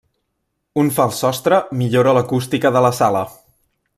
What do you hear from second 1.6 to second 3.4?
millora l'acústica de la sala.